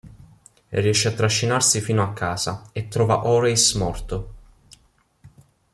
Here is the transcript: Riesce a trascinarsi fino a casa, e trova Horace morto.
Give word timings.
Riesce 0.69 1.09
a 1.09 1.11
trascinarsi 1.11 1.79
fino 1.79 2.01
a 2.01 2.11
casa, 2.11 2.63
e 2.71 2.87
trova 2.87 3.27
Horace 3.27 3.77
morto. 3.77 4.33